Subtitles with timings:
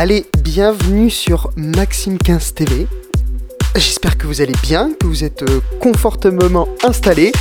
[0.00, 2.86] Allez, bienvenue sur Maxime 15 TV.
[3.74, 7.32] J'espère que vous allez bien, que vous êtes euh, confortablement installés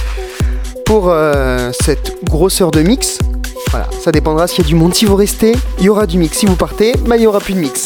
[0.83, 3.19] pour euh, cette grosseur de mix.
[3.69, 4.95] Voilà, ça dépendra s'il y a du monde.
[4.95, 6.35] Si vous restez, il y aura du mix.
[6.35, 7.85] Si vous partez, bah, il n'y aura plus de mix.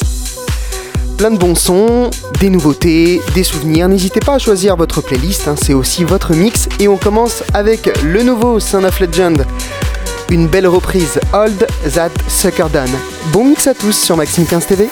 [1.17, 2.09] Plein de bons sons,
[2.39, 3.89] des nouveautés, des souvenirs.
[3.89, 6.69] N'hésitez pas à choisir votre playlist, hein, c'est aussi votre mix.
[6.79, 9.45] Et on commence avec le nouveau Son of Legend
[10.31, 12.89] une belle reprise Old That Sucker Done.
[13.33, 14.89] Bon mix à tous sur Maxime 15 TV.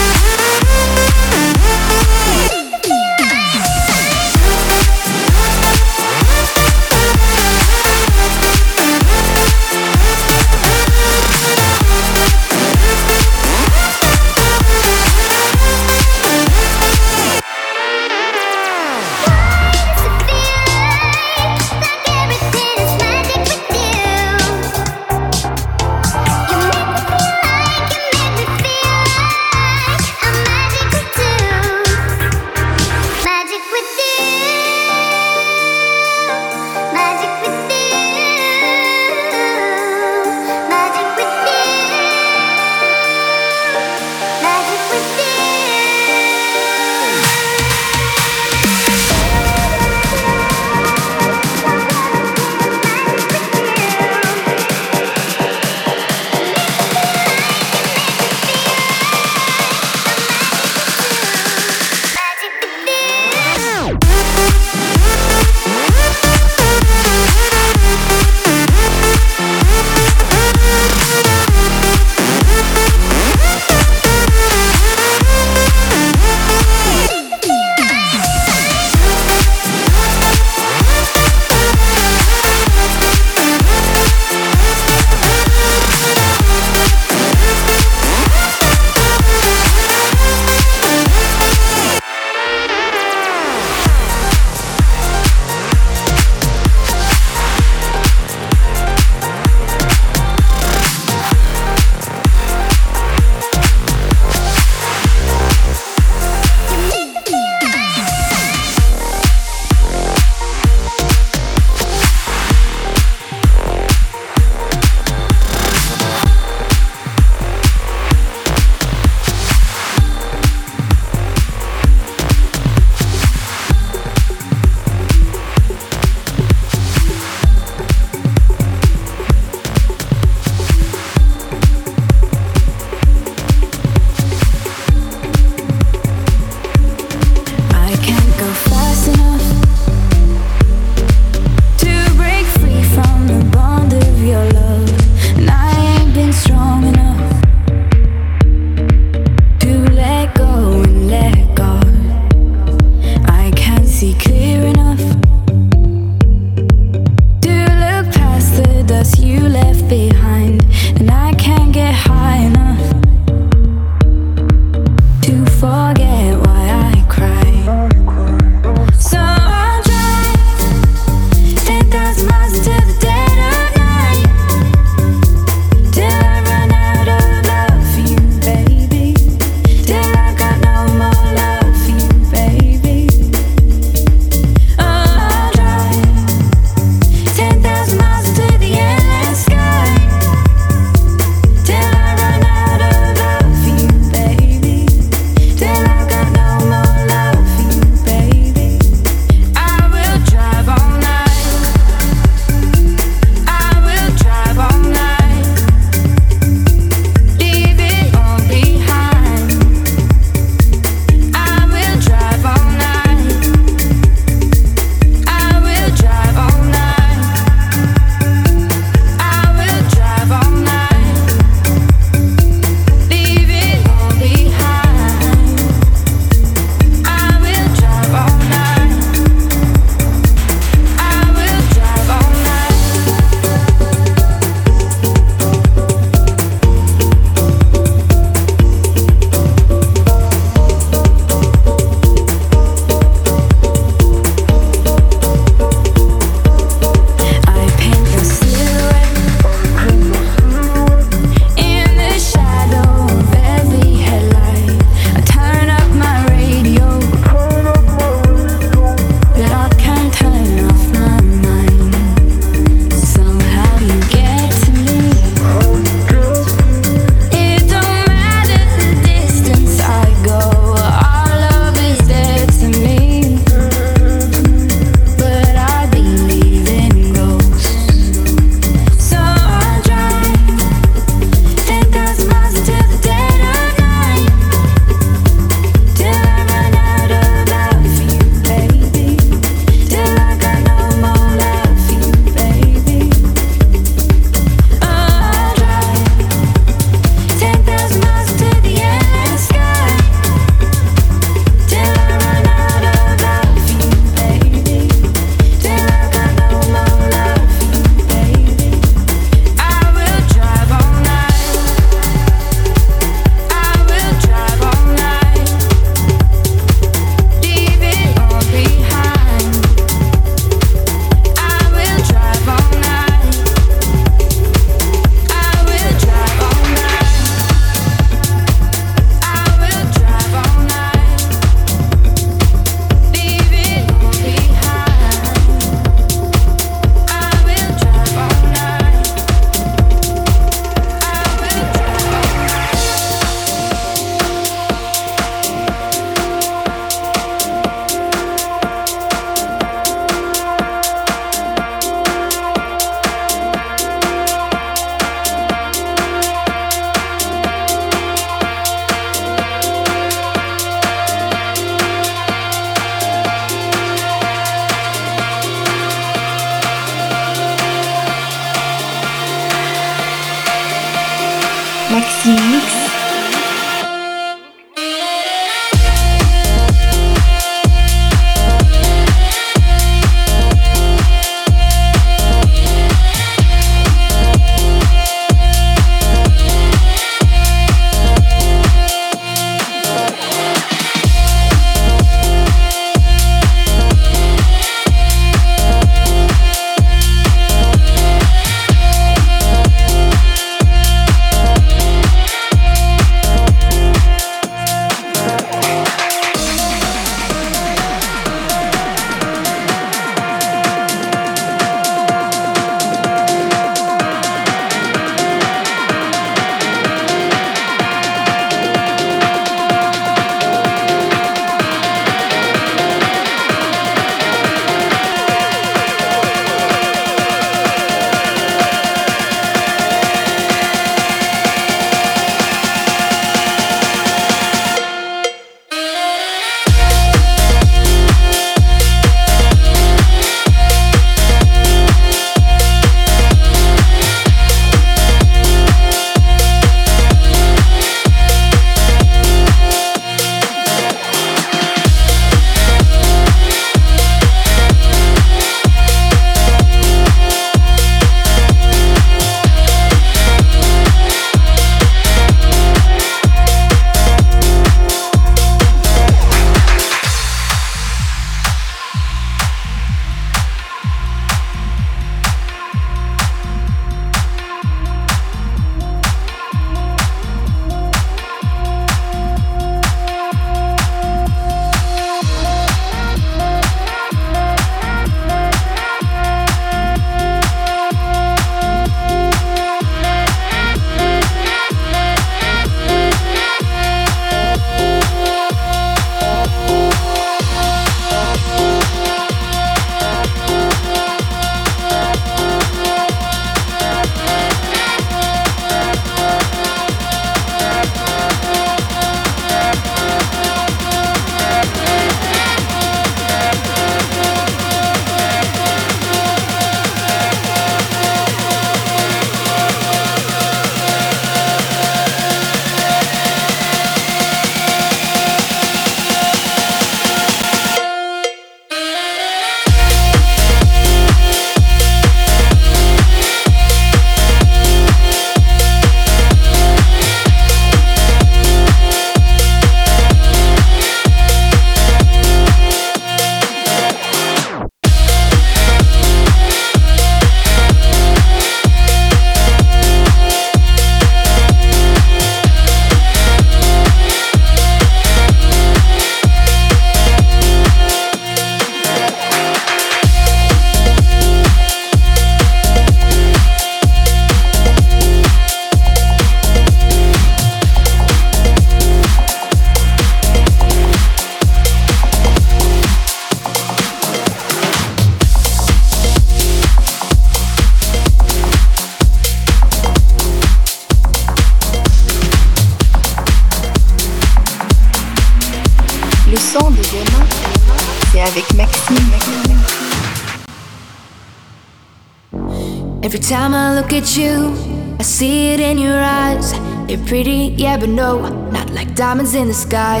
[593.94, 594.52] At you,
[594.98, 596.52] I see it in your eyes.
[596.88, 600.00] They're pretty, yeah, but no, not like diamonds in the sky.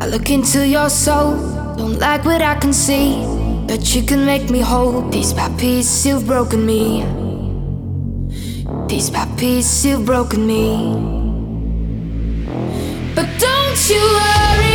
[0.00, 1.36] I look into your soul,
[1.76, 3.22] don't like what I can see.
[3.66, 7.04] But you can make me whole, piece by piece, you've broken me.
[8.88, 10.76] Piece by piece, you've broken me.
[13.14, 14.69] But don't you worry,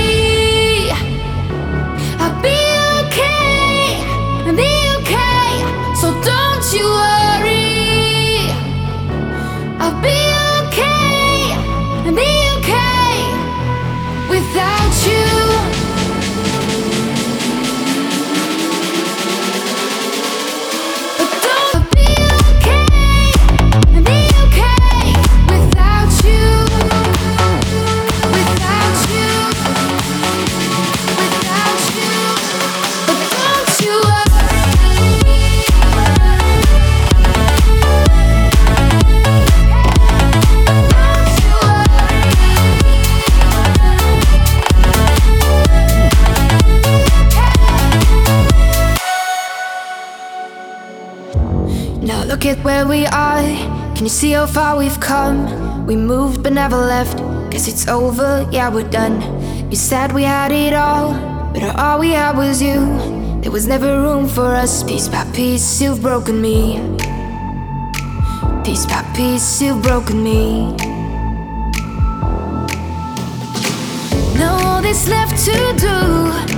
[52.88, 53.42] where we are.
[53.96, 55.86] Can you see how far we've come?
[55.86, 57.18] We moved but never left.
[57.51, 59.22] Guess it's over, yeah, we're done.
[59.70, 61.13] You said we had it all,
[61.54, 62.80] but all we had was you.
[63.42, 64.84] There was never room for us.
[64.84, 66.80] Piece by piece, you've broken me.
[68.63, 70.75] Piece by piece, you've broken me.
[74.38, 76.54] Now all that's left to do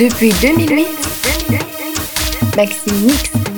[0.00, 0.86] Depuis 2008,
[2.56, 3.49] Maxime Mix.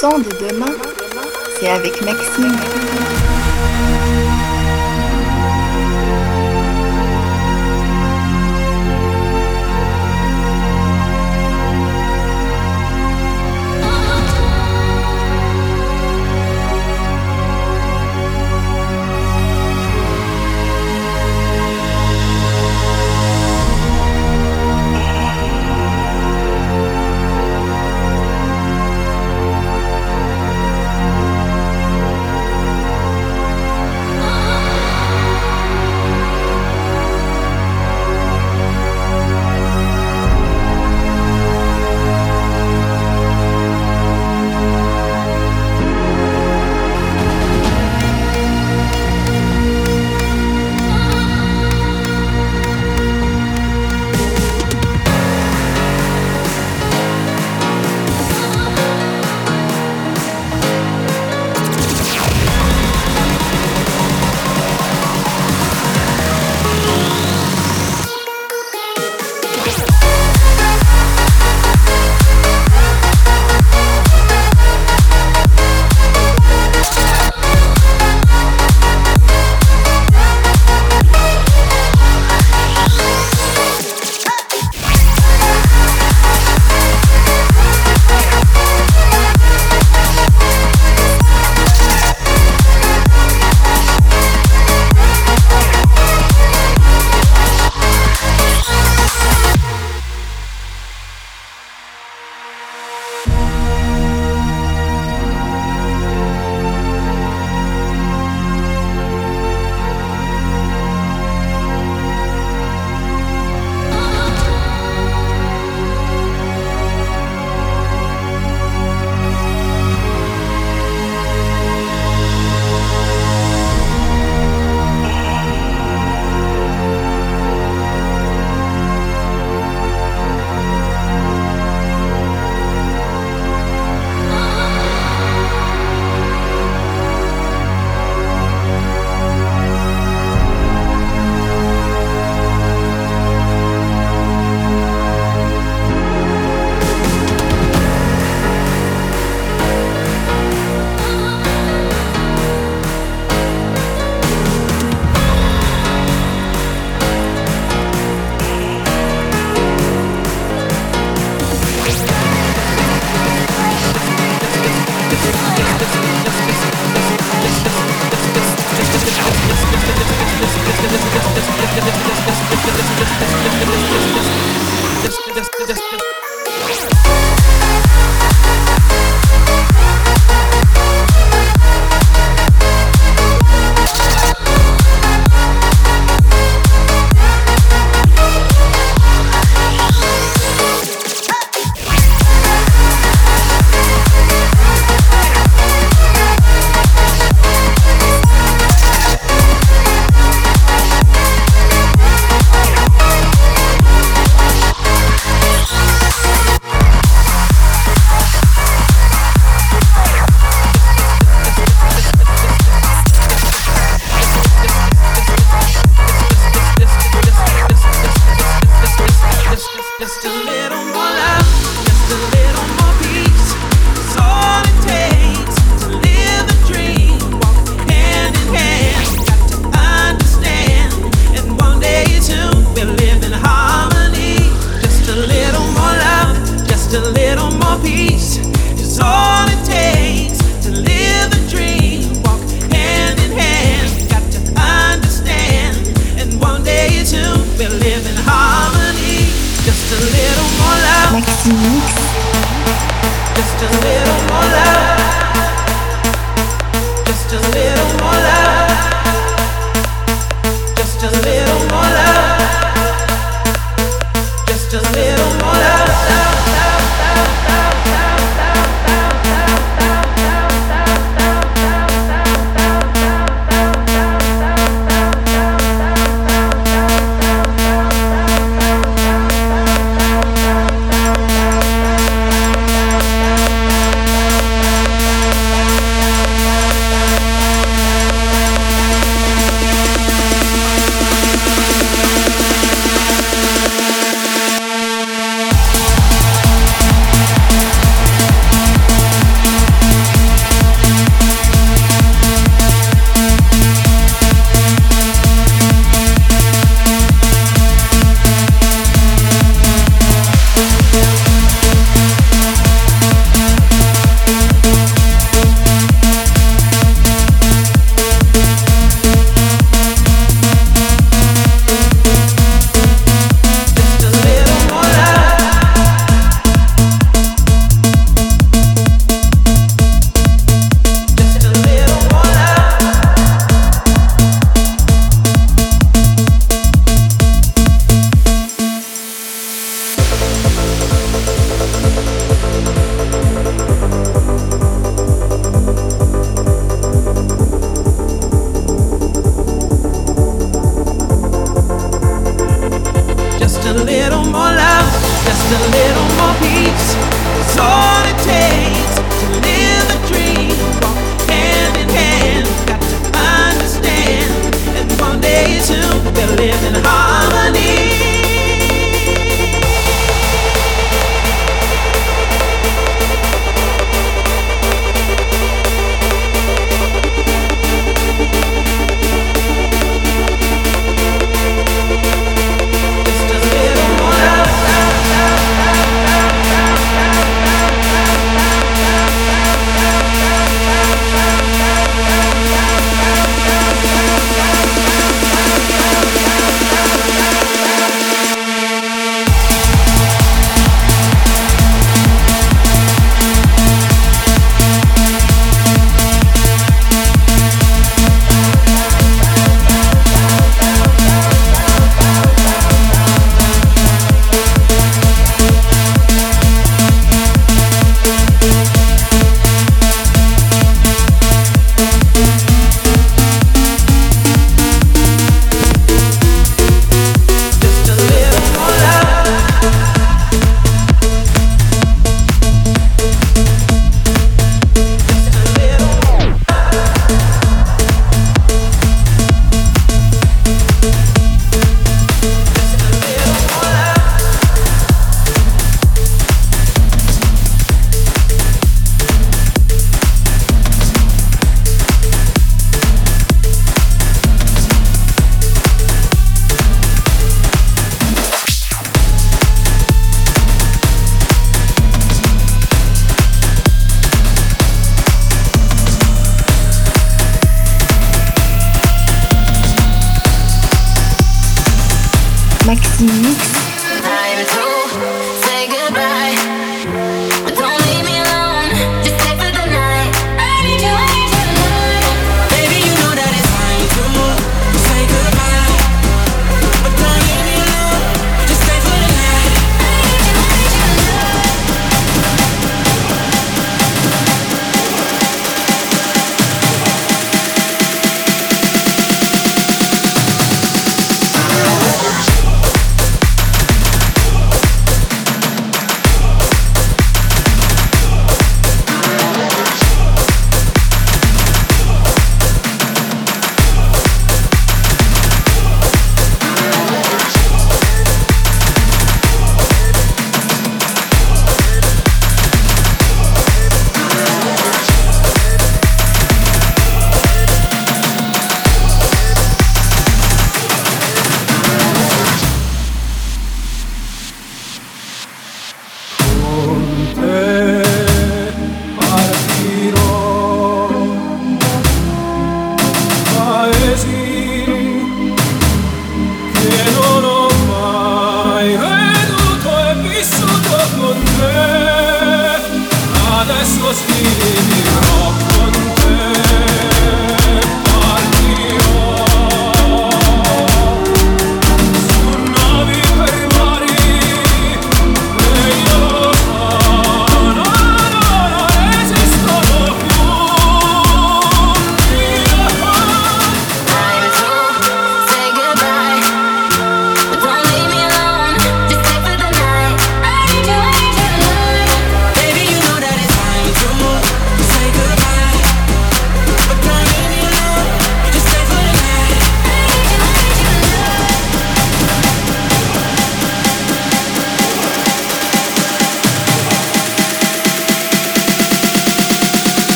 [0.00, 0.72] Son de demain,
[1.58, 3.19] c'est avec Maxime.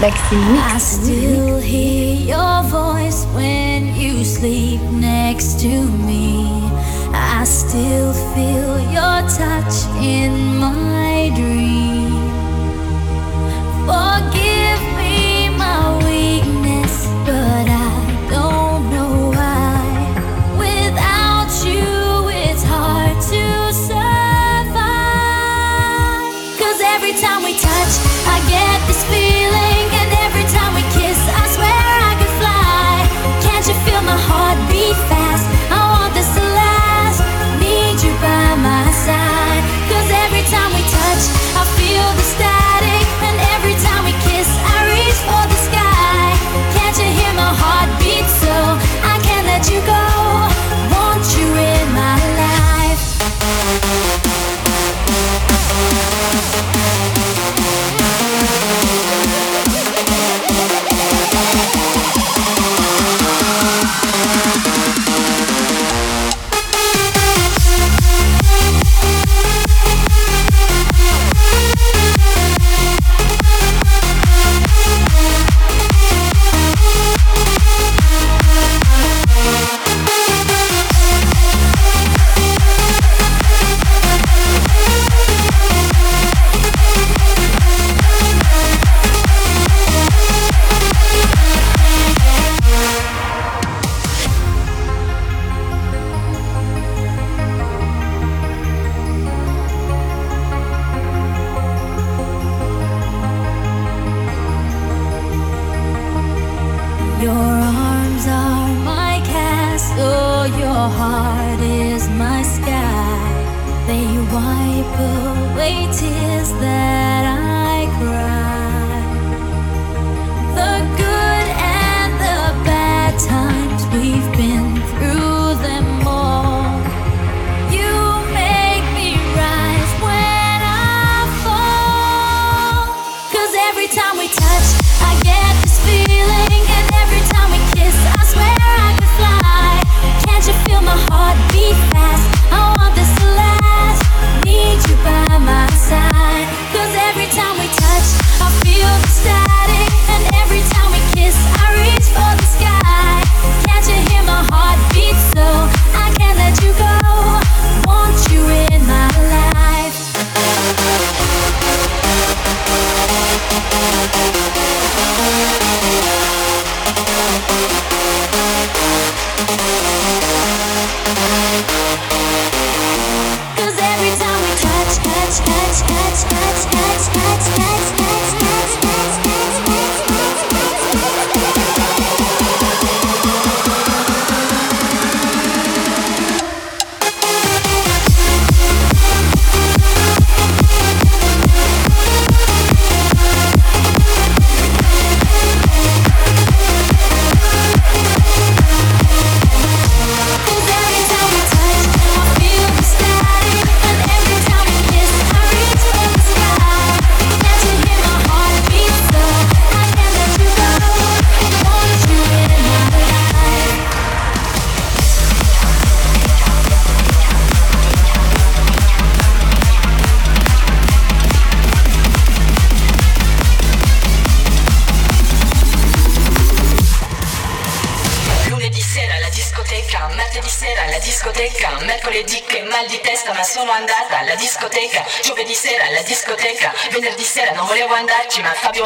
[0.00, 0.93] Maxi Mix.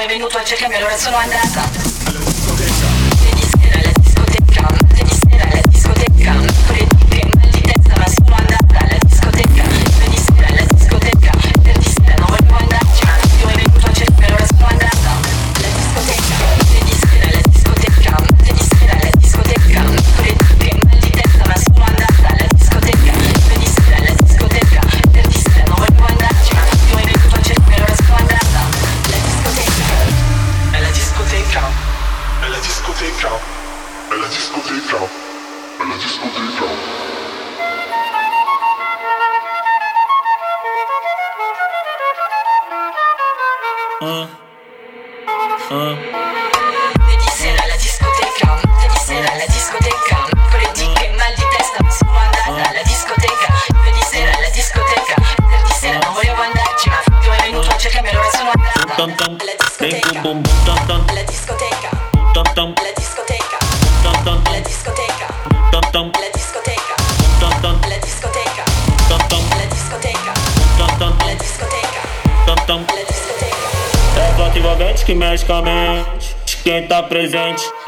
[0.08, 1.67] Venuto a cercarmi allora sono andata.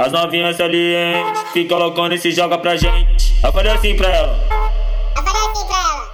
[0.01, 1.43] As novinhas salientes.
[1.53, 3.35] Fica loucona e se joga pra gente.
[3.45, 4.39] Eu falei assim pra ela.
[5.17, 6.11] Eu falei assim pra ela.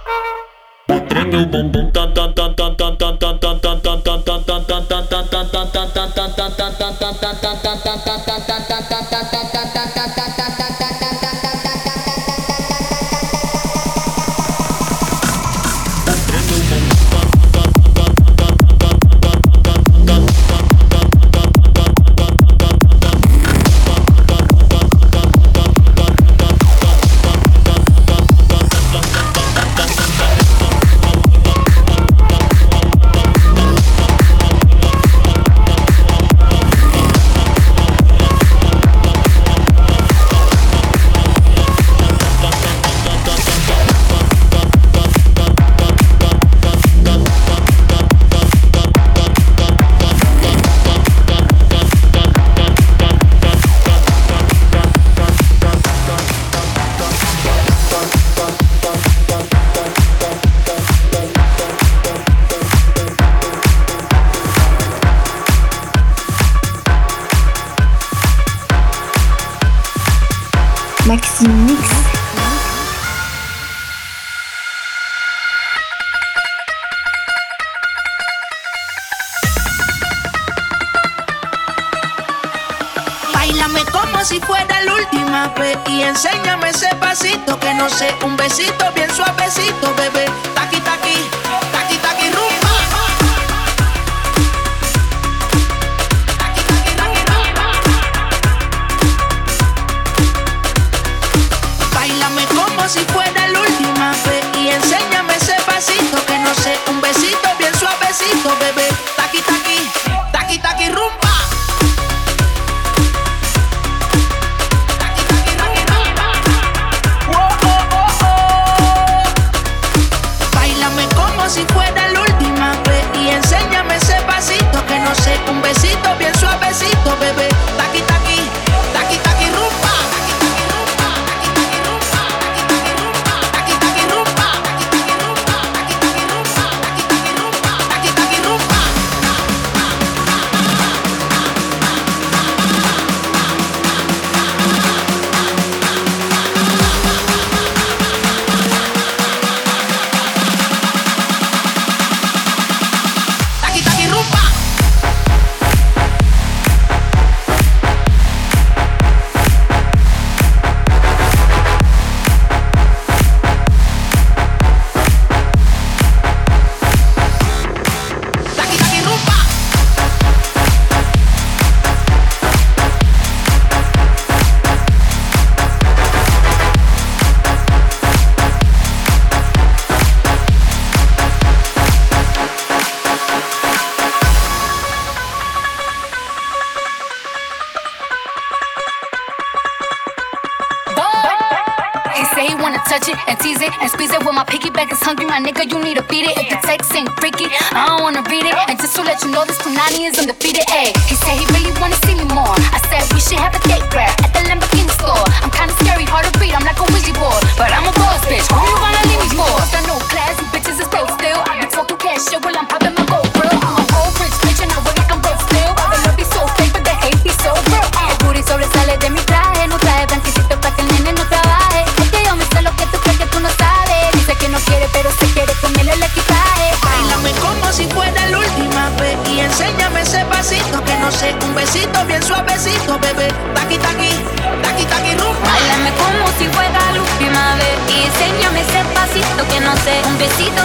[0.89, 2.47] O bumbum tan tan tan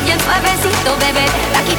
[0.00, 1.26] bien suavecito, bebé.
[1.58, 1.74] Aquí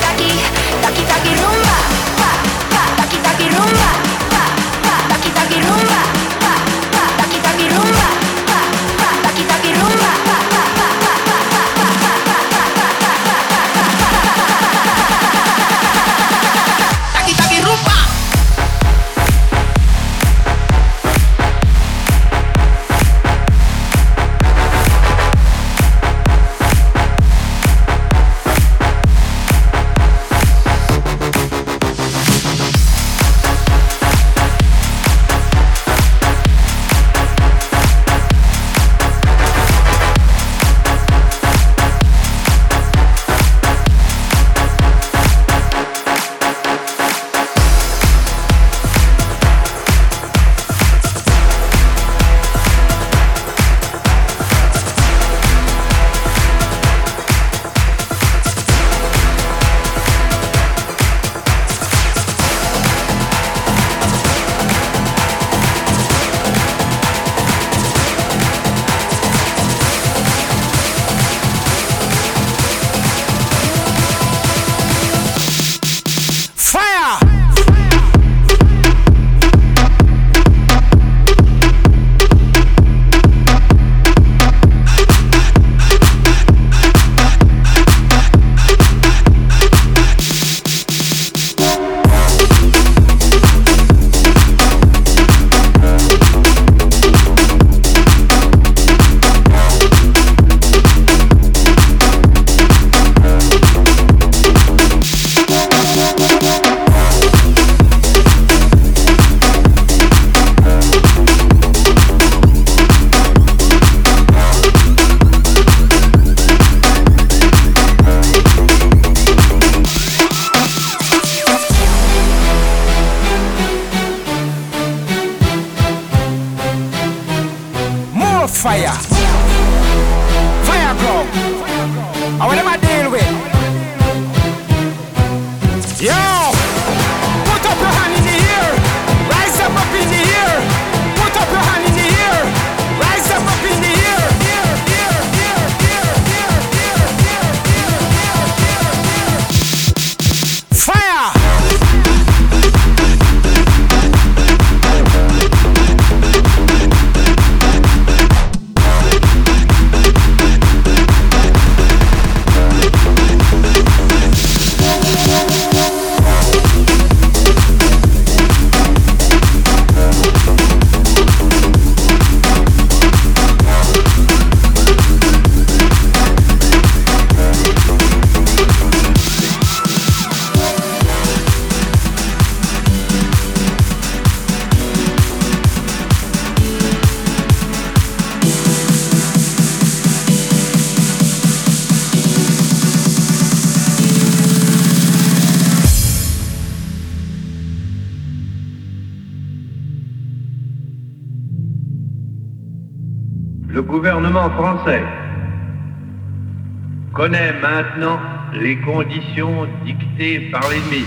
[208.63, 211.03] les conditions dictées par l'ennemi.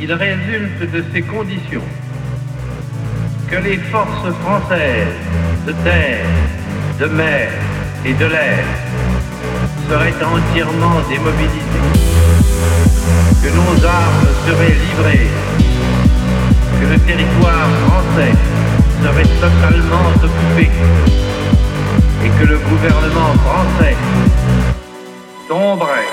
[0.00, 1.88] Il résulte de ces conditions
[3.50, 5.20] que les forces françaises
[5.66, 6.24] de terre,
[7.00, 7.50] de mer
[8.06, 8.64] et de l'air
[9.90, 11.90] seraient entièrement démobilisées,
[13.42, 15.28] que nos armes seraient livrées,
[16.80, 18.34] que le territoire français
[19.02, 20.70] serait totalement occupé
[22.24, 23.96] et que le gouvernement français
[25.48, 26.06] tomberait.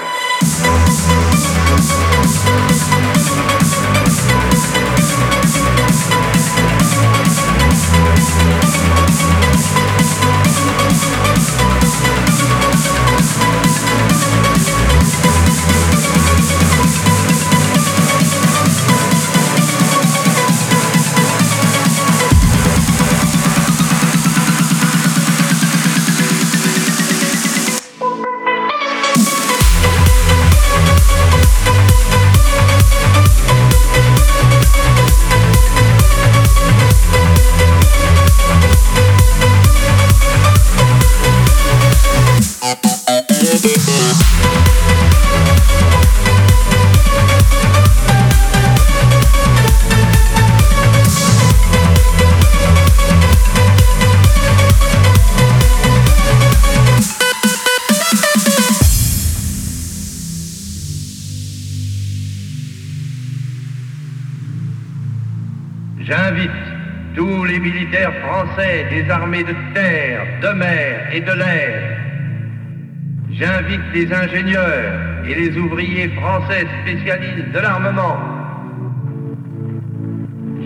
[68.94, 71.98] Des armées de terre, de mer et de l'air.
[73.32, 74.94] J'invite les ingénieurs
[75.28, 78.18] et les ouvriers français spécialistes de l'armement.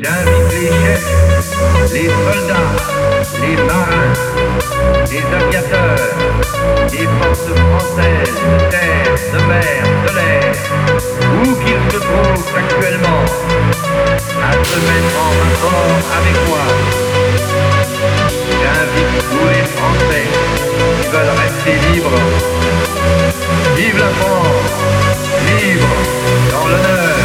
[0.01, 2.73] J'invite les chefs, les soldats,
[3.43, 4.13] les marins,
[5.11, 6.09] les aviateurs,
[6.91, 10.53] les forces françaises de terre, de mer, de l'air,
[11.39, 13.23] où qu'ils se trouvent actuellement,
[14.43, 17.76] à se mettre en rapport avec moi.
[18.77, 20.27] J'invite tous les Français
[21.01, 22.11] qui veulent rester libres.
[23.75, 24.71] Vive la France,
[25.47, 25.87] libre
[26.51, 27.17] dans l'honneur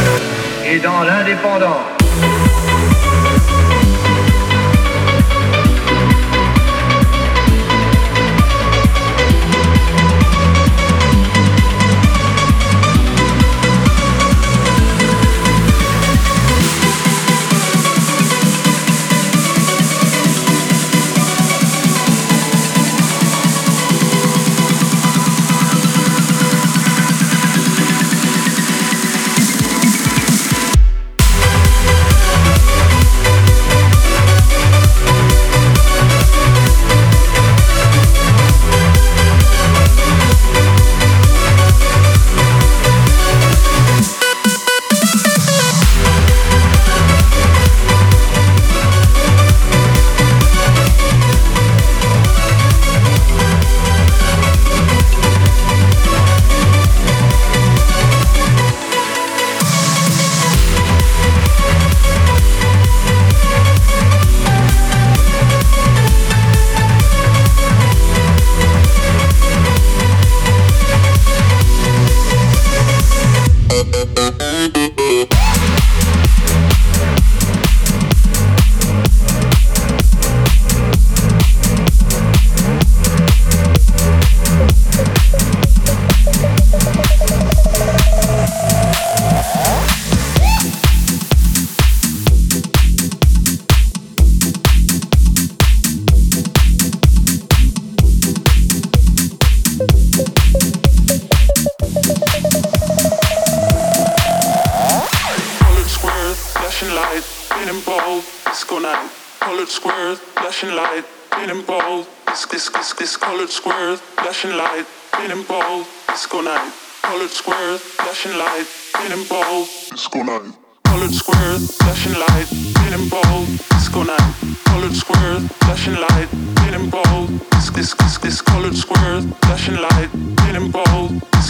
[0.65, 2.02] et dans l'indépendance.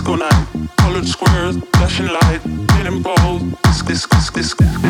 [0.04, 0.48] disco night,
[0.78, 4.83] colored squares, flashing light, denim balls, disc, disc, disc, disc.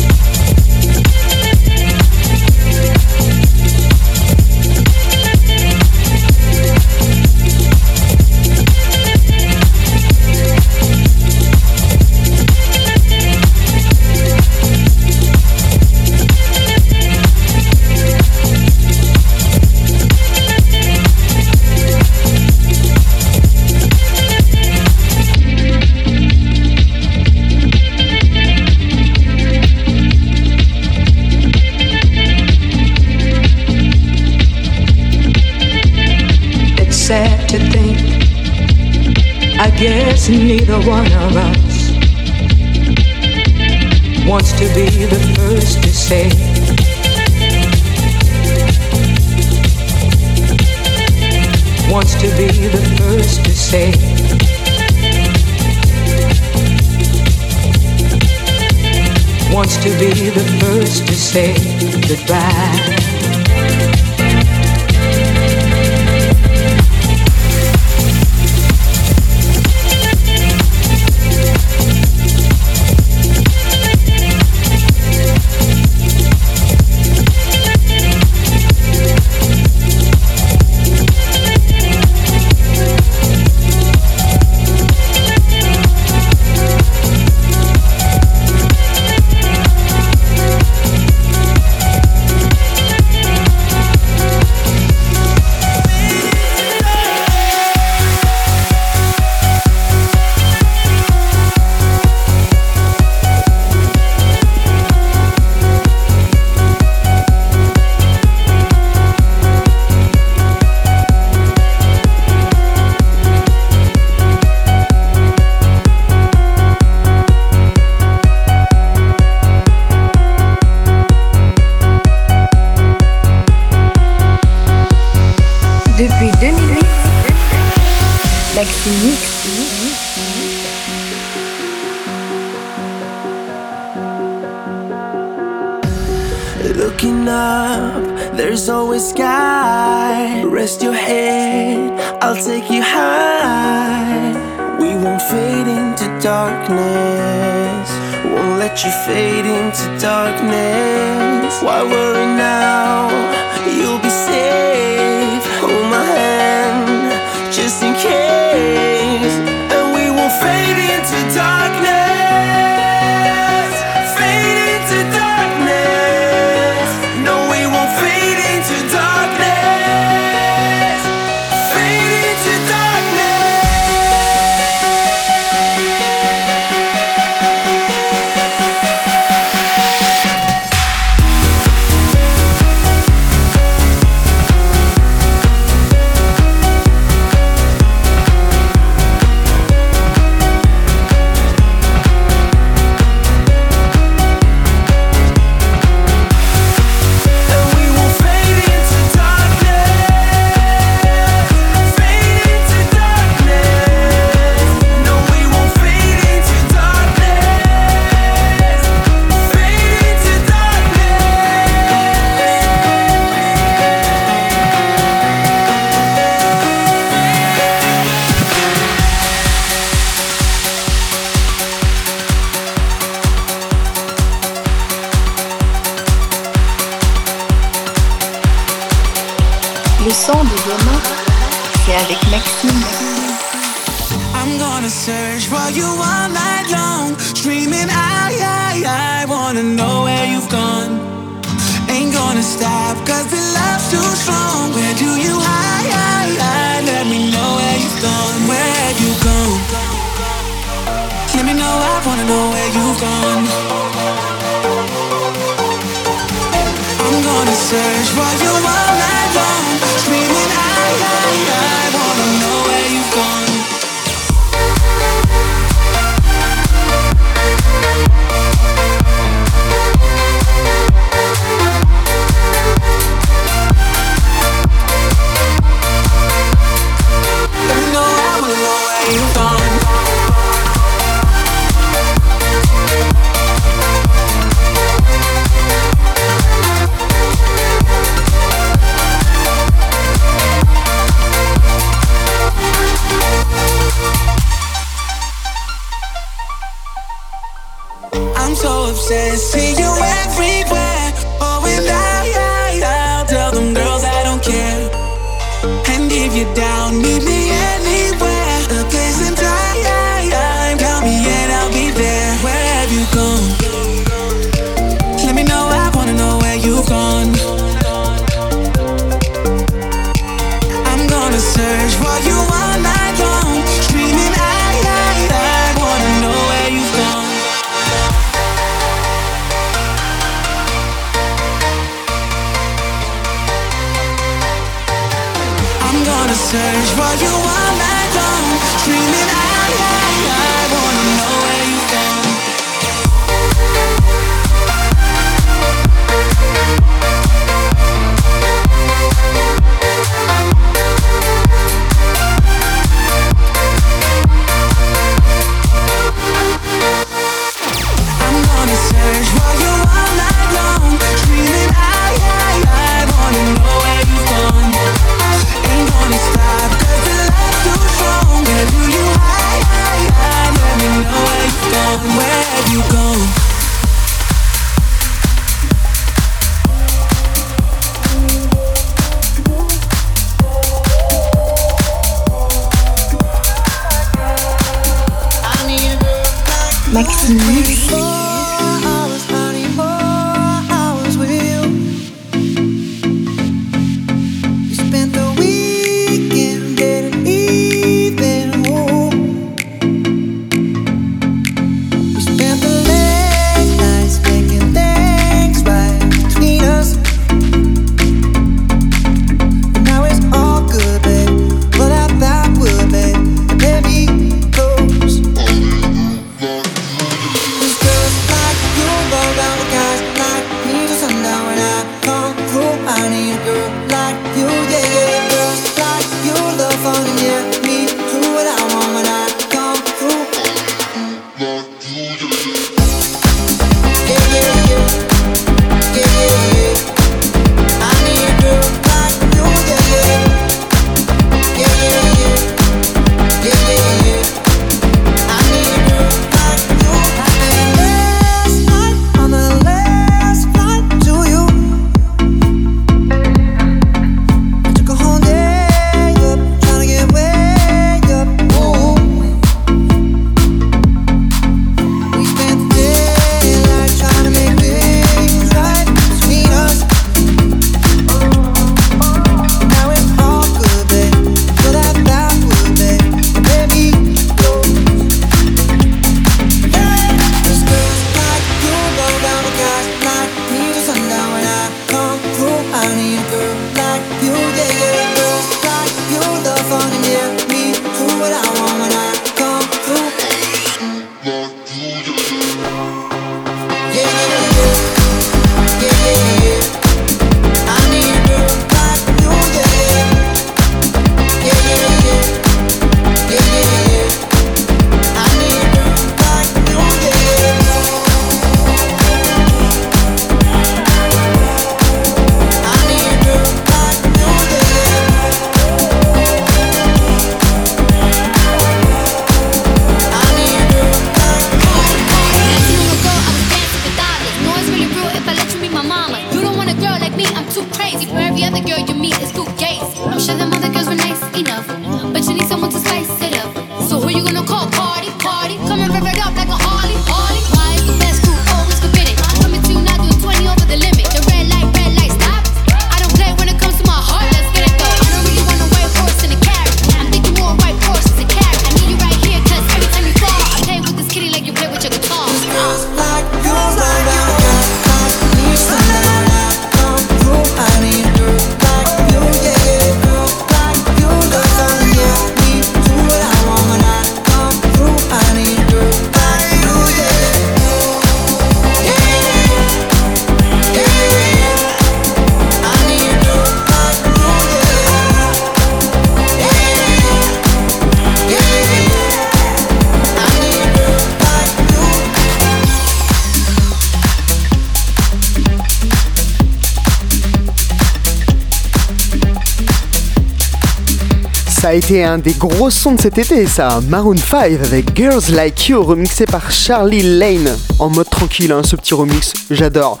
[591.70, 593.80] A été un des gros sons de cet été, ça.
[593.88, 597.56] Maroon 5 avec Girls Like You, remixé par Charlie Lane.
[597.78, 600.00] En mode tranquille, hein, ce petit remix, j'adore.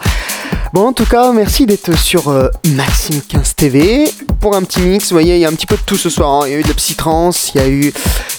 [0.72, 4.10] Bon, en tout cas, merci d'être sur euh, Maxime 15 TV
[4.40, 5.10] pour un petit mix.
[5.10, 6.42] Vous voyez, il y a un petit peu de tout ce soir.
[6.42, 6.46] hein.
[6.48, 7.92] Il y a eu de la psytrance, il y a eu,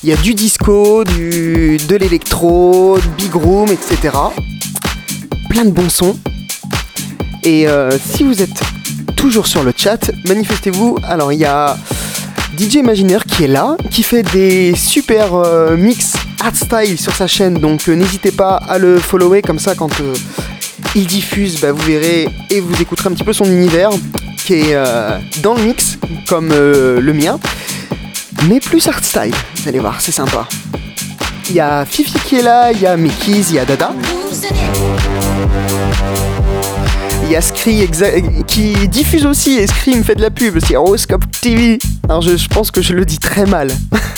[0.03, 4.13] y a du disco, du, de l'électro, big room, etc.
[5.49, 6.17] Plein de bons sons.
[7.45, 8.59] Et euh, si vous êtes
[9.15, 10.97] toujours sur le chat, manifestez-vous.
[11.07, 11.77] Alors, il y a
[12.61, 16.13] DJ Imaginaire qui est là, qui fait des super euh, mix
[16.43, 17.55] art style sur sa chaîne.
[17.55, 20.13] Donc, euh, n'hésitez pas à le follower comme ça quand euh,
[20.93, 23.89] il diffuse, bah, vous verrez et vous écouterez un petit peu son univers
[24.45, 24.75] qui est
[25.41, 25.97] dans le mix
[26.27, 27.39] comme le mien,
[28.47, 29.33] mais plus art style.
[29.55, 30.47] Vous allez voir, c'est sympa.
[31.49, 33.91] Il y a Fifi qui est là, il y a Mickey's, il y a Dada.
[37.23, 37.89] Il y a Scree
[38.45, 41.79] qui diffuse aussi, et Scree me fait de la pub, c'est Horoscope TV.
[42.11, 43.71] Alors je, je pense que je le dis très mal.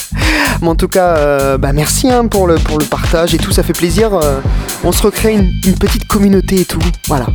[0.64, 3.52] Mais en tout cas, euh, bah merci hein, pour, le, pour le partage et tout,
[3.52, 4.16] ça fait plaisir.
[4.16, 4.40] euh,
[4.84, 6.80] on se recrée une, une petite communauté et tout.
[7.08, 7.28] Voilà.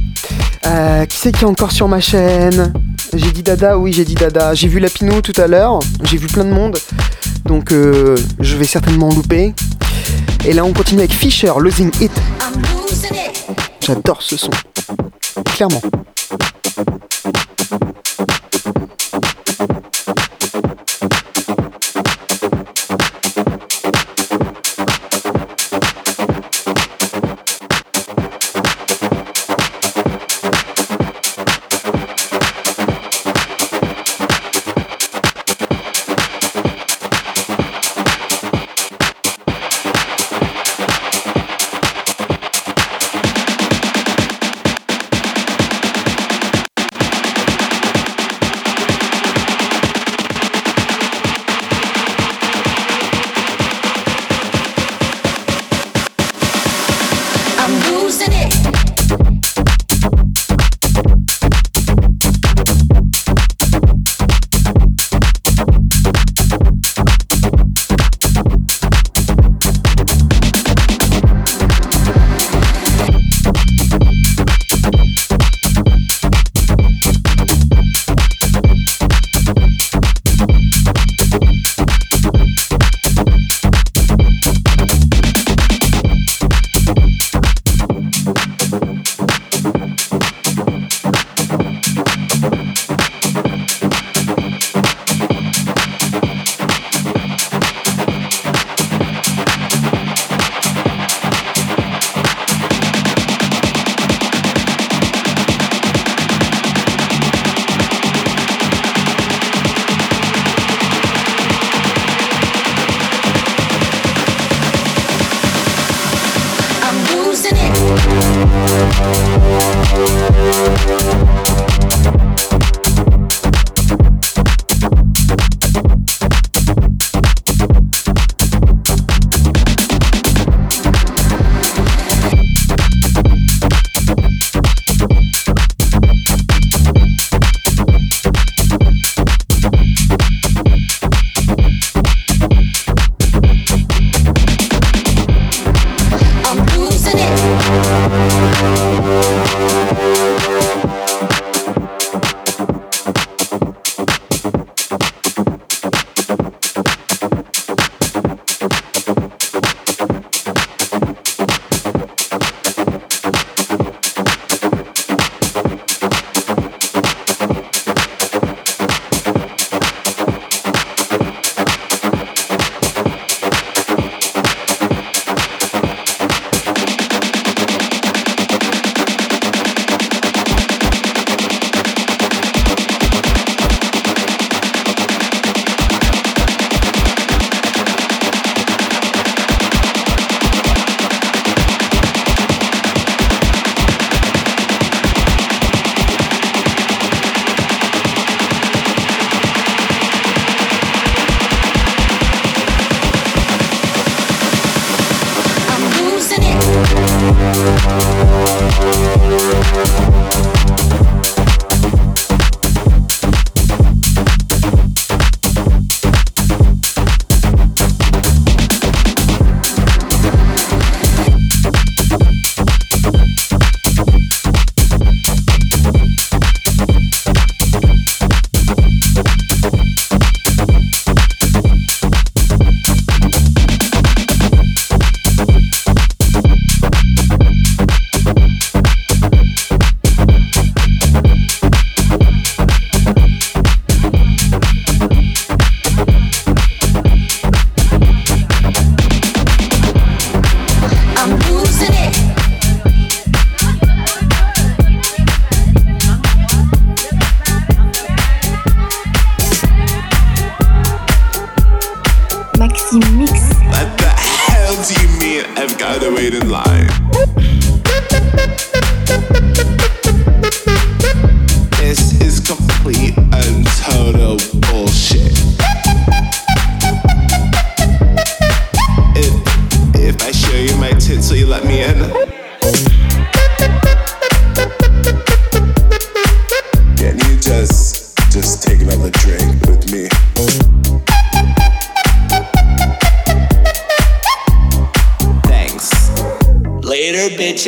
[0.67, 2.73] Euh, qui c'est qui est encore sur ma chaîne?
[3.15, 4.53] J'ai dit Dada, oui j'ai dit Dada.
[4.55, 6.77] J'ai vu Lapinou tout à l'heure, j'ai vu plein de monde.
[7.45, 9.55] Donc je vais certainement en louper.
[10.45, 12.11] Et là on continue avec Fisher, Losing It.
[13.87, 14.51] J'adore ce son.
[15.55, 15.83] Clairement.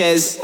[0.01, 0.40] Sanchez.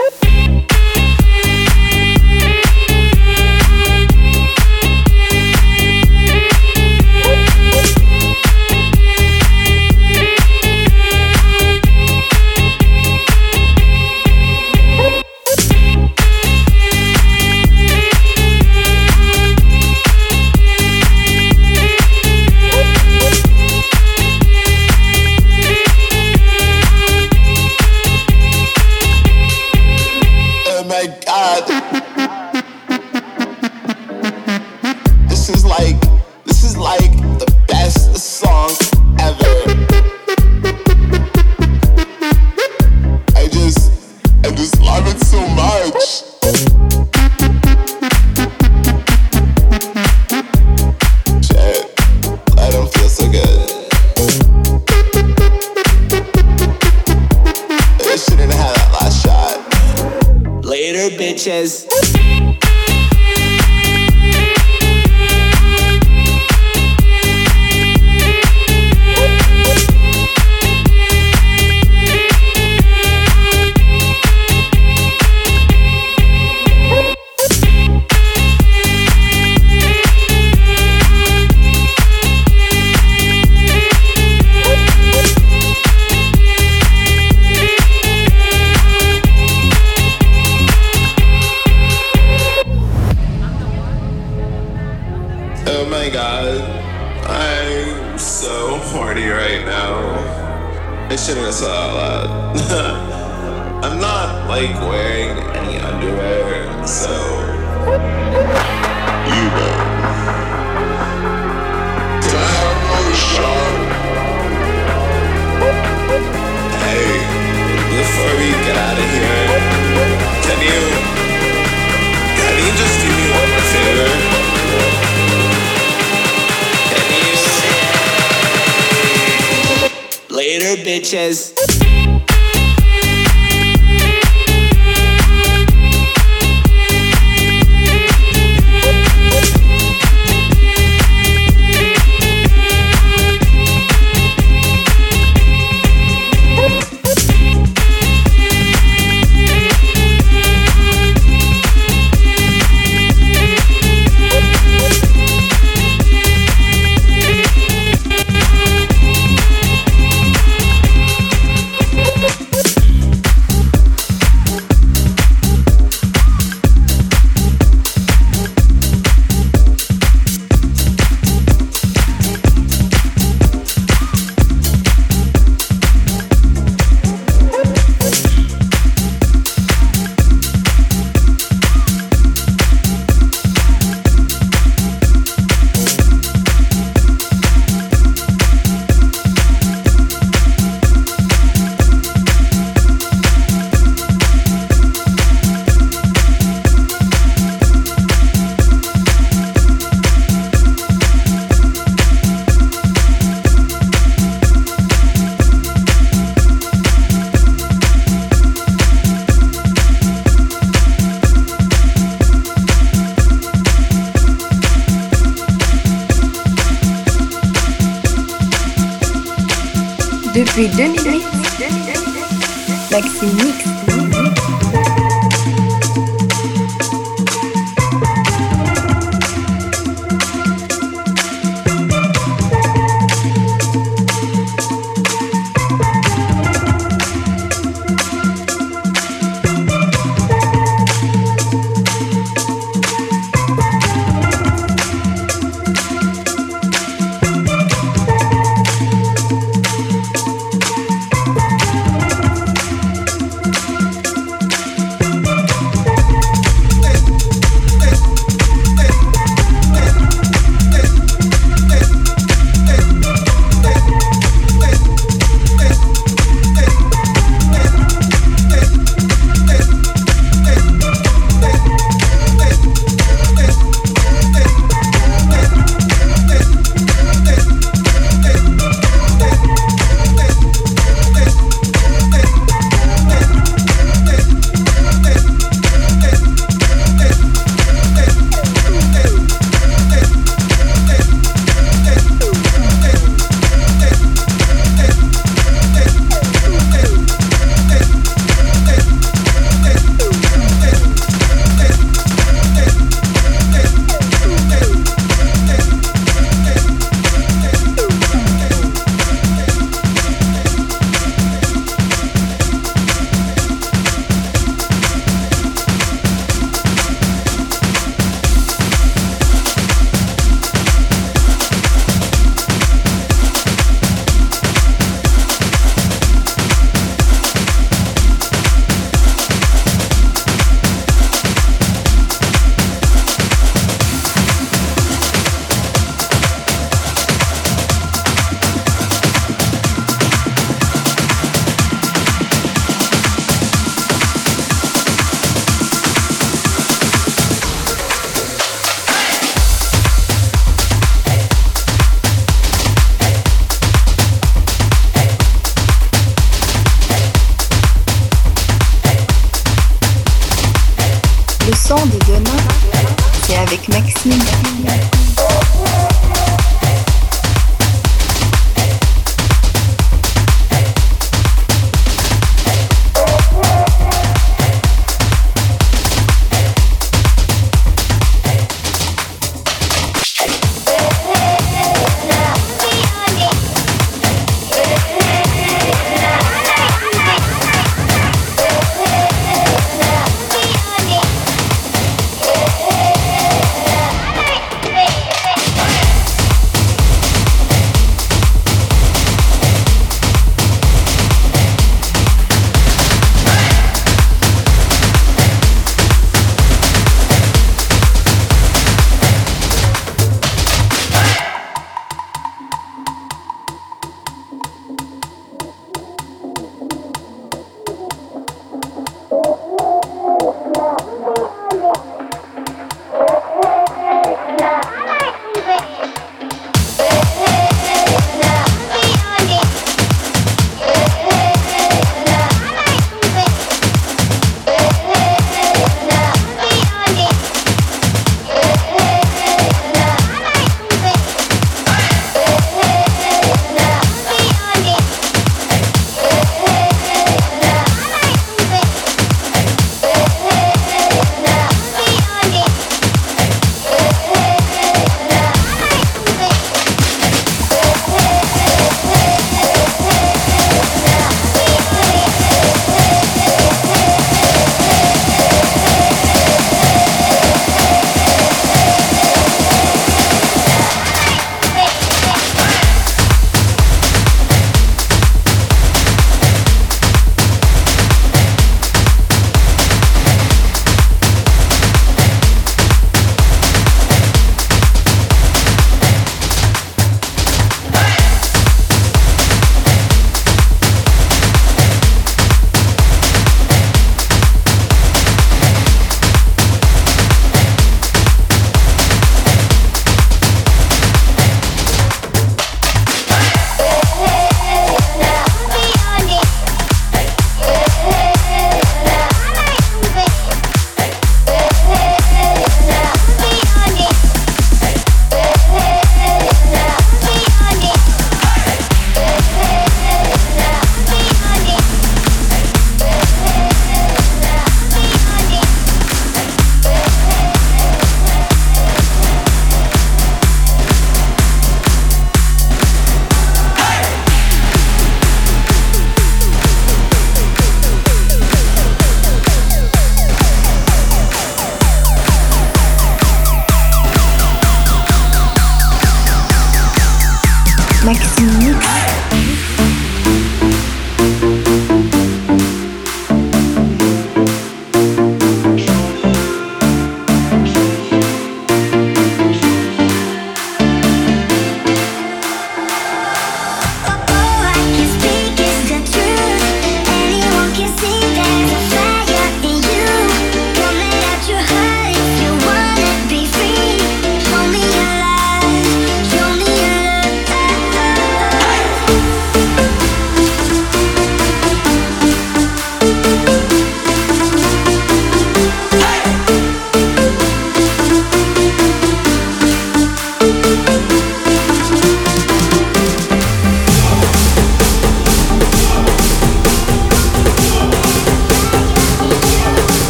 [222.97, 223.46] Maxime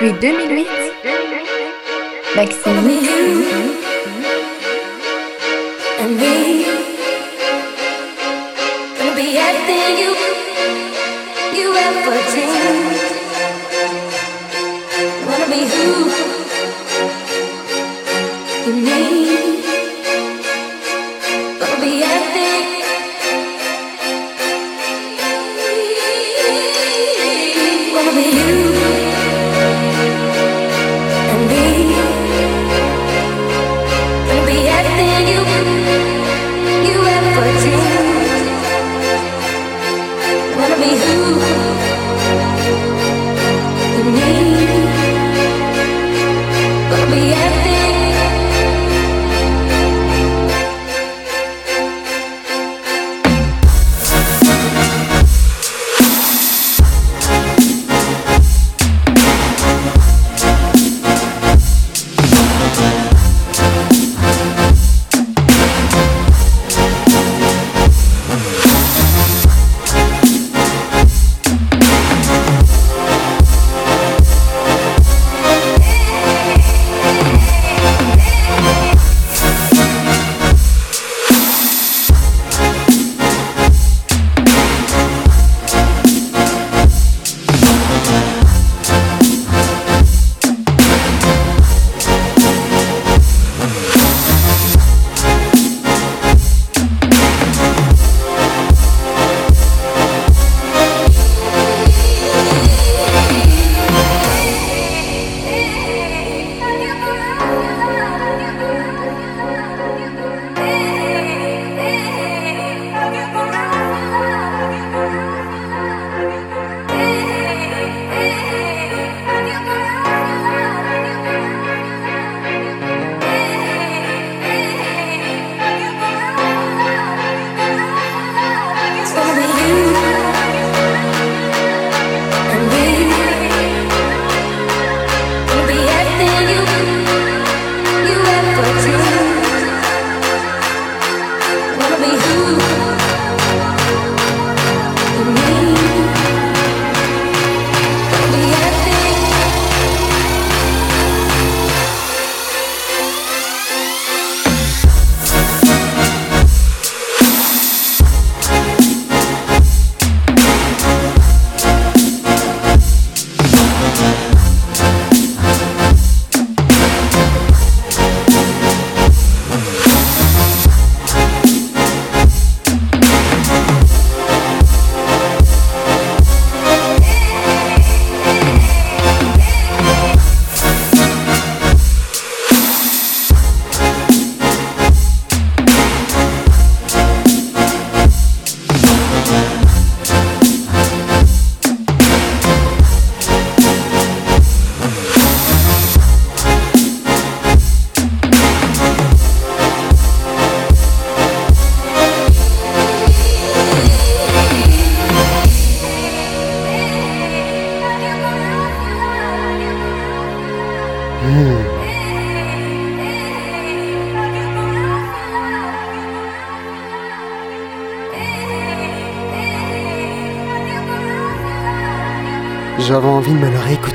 [0.00, 0.39] Depuis 2008,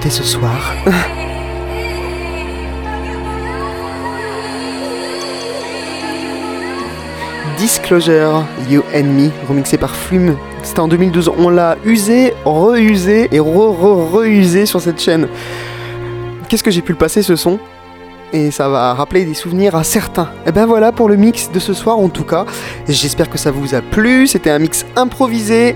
[0.09, 0.73] ce soir.
[7.57, 10.35] Disclosure, You and Me, remixé par Flume.
[10.61, 11.31] C'était en 2012.
[11.37, 15.27] On l'a usé, reusé et re-re-reusé sur cette chaîne.
[16.49, 17.59] Qu'est-ce que j'ai pu le passer ce son?
[18.33, 20.29] Et ça va rappeler des souvenirs à certains.
[20.45, 22.45] Et ben voilà pour le mix de ce soir en tout cas.
[22.89, 24.27] J'espère que ça vous a plu.
[24.27, 25.75] C'était un mix improvisé.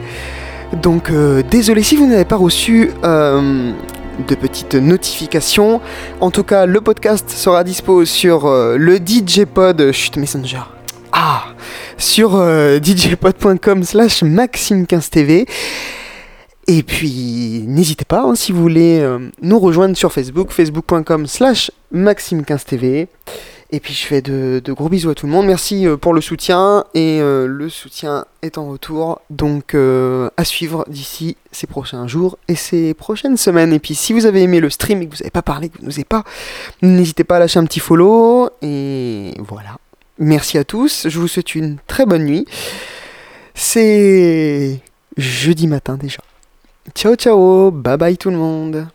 [0.81, 3.72] Donc euh, désolé si vous n'avez pas reçu euh,
[4.27, 5.81] de petites notifications.
[6.19, 9.91] En tout cas, le podcast sera dispo sur euh, le DJ Pod.
[9.91, 10.61] Chut, Messenger.
[11.11, 11.45] Ah
[11.97, 12.31] Sur
[12.81, 15.47] djpod.com slash maxime15tv.
[16.67, 19.03] Et puis, n'hésitez pas, hein, si vous voulez
[19.41, 23.07] nous rejoindre sur Facebook, facebook.com slash maxime15tv.
[23.71, 25.45] Et puis je fais de, gros bisous à tout le monde.
[25.45, 26.85] Merci pour le soutien.
[26.95, 29.21] Et euh, le soutien est en retour.
[29.29, 33.71] Donc euh, à suivre d'ici ces prochains jours et ces prochaines semaines.
[33.71, 35.77] Et puis si vous avez aimé le stream et que vous n'avez pas parlé, que
[35.77, 36.23] vous n'osez pas,
[36.81, 38.49] n'hésitez pas à lâcher un petit follow.
[38.63, 39.77] Et voilà.
[40.17, 41.07] Merci à tous.
[41.07, 42.45] Je vous souhaite une très bonne nuit.
[43.53, 44.79] C'est
[45.15, 46.21] jeudi matin déjà.
[46.95, 47.69] Ciao ciao.
[47.69, 48.87] Bye bye tout le monde.